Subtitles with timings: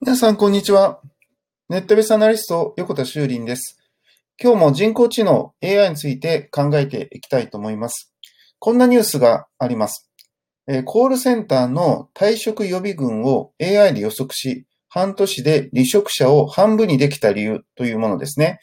[0.00, 1.00] 皆さん、こんにちは。
[1.70, 3.78] ネットベースアナリスト、横田修林です。
[4.42, 8.12] 今日も人工知能 AI について考えていきたいと思います。
[8.58, 10.10] こんなニュースがあります。
[10.84, 18.58] コールセンターの退職予備軍を AI で予測し、半年で離職者を半分にできた理由というものですね。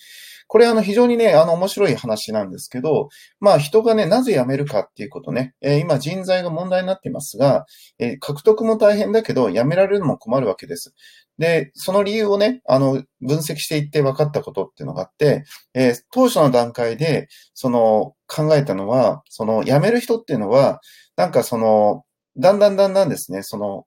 [0.52, 3.08] これあの非常にね、あの面白い話なんですけど、
[3.40, 7.66] まあ人がね、なぜ辞めるかっていうことね、えー、今人材が問題になっていますが、
[8.00, 10.94] えー、獲得も大変だけど辞められるのも困るわけです。
[11.38, 20.82] で、その理由をね、あの、分析していって分かったことっていうのがあって、えー、当初の段階で、その、考えたのは、その、辞める人っていうのは、
[21.16, 22.04] なんかその、
[22.38, 23.86] だんだんだんだんですね、その、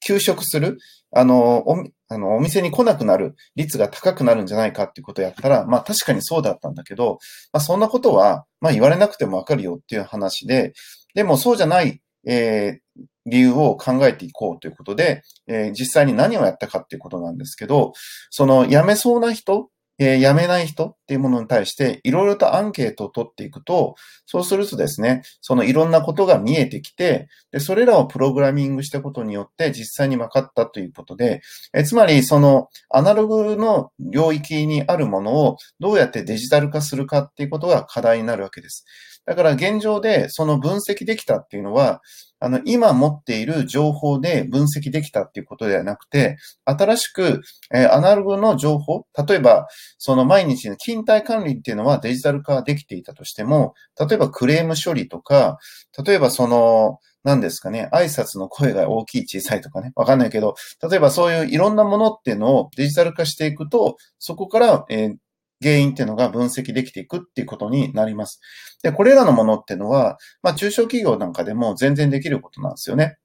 [0.00, 0.76] 休職する、
[1.10, 1.64] あの、
[2.08, 7.18] あの、お店に来なくなる率が高くなるんじゃないかっていうことをやったら、まあ確かにそうだったんだけど、
[7.52, 10.72] まあそんなことは、まあ言われなくてもわかるよっていう話で、
[11.14, 17.92] でもそうじゃない、えー、理由を考えていこうということで、えー、実際に何をやったかっていうことなんですけど、
[18.30, 19.68] その辞めそうな人
[19.98, 23.96] えー、辞めない人っていうものに対して、いろいろとアンケートを取っていくと、
[24.26, 31.40] そうするとですね、そのいろんなことが見えてきて、で、それらをプログラミングしたことによって実際に分かったということで、
[31.74, 38.84] えー、つまり、そのアナログの領域にあるものをどうやってデジタル化するかっていうことが課題になるわけです。
[39.28, 42.00] だから現状でその分析できたっていうのは、
[42.40, 47.40] あの、今持っている情報で分析できたっていうことではなくて、新しく、
[47.74, 49.66] えー、アナログの情報、例えば、
[49.98, 55.58] その毎日の勤怠管理っていうのはデジタル化できていたとしても、例えばクレーム処理とか、
[56.04, 60.54] 例えばその、何ですかね、挨拶の声が大きい小さいとかね、わかんないけど、
[60.88, 65.16] 例えばそういういろんなものっていうのをデジタル化していくと、そこから、えー、
[65.62, 68.40] 原因っていうのが分析できていくっていうことになります。
[68.82, 73.16] で、これらのものっていうのは、まあ中小企業なんかでも全然できることなんですよね。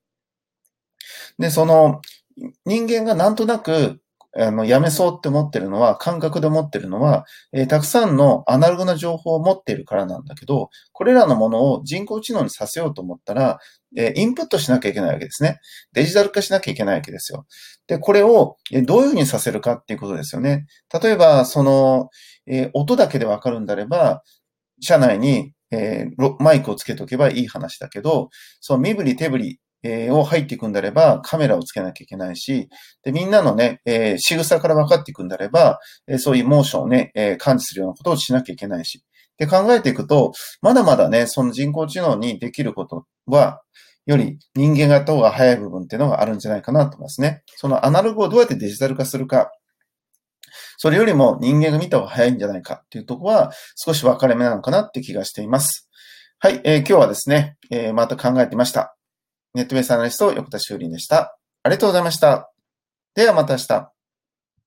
[1.38, 2.02] で、その
[2.66, 4.00] 人間がなんとなく
[4.36, 13.60] あの、やめそうって思ってるのは、感覚で思ってるのは、えー、たくさんのアナログな情報を持っているからなんだけど、これらのものを人工知能にさせようと思ったら、
[13.96, 15.60] えー、インプットしなきゃいけないわけですね。
[15.94, 17.46] デジタル化しなきゃいけないわけですよ。
[17.86, 20.66] で、これを、えどういうふうにさせるかっていうことですよね。
[21.02, 22.10] 例えば、その、
[22.48, 24.24] えー、音だけでわかるんであれば、
[24.82, 26.06] 車内に、え
[26.40, 28.30] マイクをつけておけばいい話だけど、
[28.62, 32.70] その身振り手振りえー、を入っていくんであれば、カメラをつけなきゃいけないし、
[33.04, 39.04] で、みんなのね、えー、仕草から分かっていくんであれば、えー、そういうモーションをね、えー、感知するようなことをしなきゃいけないし。
[39.38, 43.62] で、考えていくと、まだまだね、その人工知能にできることは、
[44.06, 47.44] より人間がやった方が早い部分っていうのがあるんじゃないかなと思いますね。
[47.56, 49.52] そのアナログをどうやってデジタル化するか。
[50.78, 55.90] それよりも人間が見た方が早いんじゃないかっていうとこは少し分かれ目なのかなって気がしています。
[56.40, 58.96] はい、えー、今日はですね、えー、また考えてみました。
[59.54, 61.38] ネットベースアナリスト、横田修林でした。
[61.62, 62.52] ありがとうございました。
[63.14, 63.93] ではまた明日。